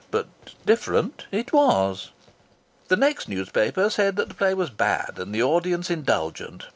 But 0.09 0.25
different 0.65 1.27
it 1.31 1.53
was. 1.53 2.09
The 2.87 2.95
next 2.95 3.29
newspaper 3.29 3.87
said 3.91 4.15
the 4.15 4.25
play 4.25 4.55
was 4.55 4.71
bad 4.71 5.19
and 5.19 5.31
the 5.31 5.43
audience 5.43 5.91
indulgent. 5.91 6.69